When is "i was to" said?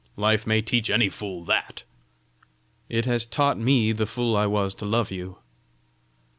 4.35-4.85